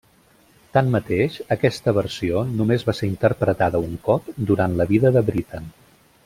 Tanmateix, 0.77 1.35
aquesta 1.55 1.93
versió 1.97 2.41
només 2.61 2.87
va 2.87 2.95
ser 3.01 3.11
interpretada 3.11 3.83
un 3.91 3.95
cop 4.09 4.33
durant 4.53 4.75
la 4.81 4.89
vida 4.95 5.13
de 5.19 5.25
Britten. 5.31 5.71